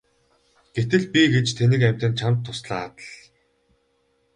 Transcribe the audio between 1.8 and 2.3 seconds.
амьтан